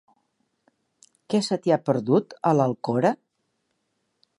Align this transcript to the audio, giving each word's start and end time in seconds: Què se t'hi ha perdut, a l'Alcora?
Què 1.33 1.43
se 1.49 1.59
t'hi 1.67 1.75
ha 1.75 1.79
perdut, 1.91 2.37
a 2.53 2.57
l'Alcora? 2.59 3.17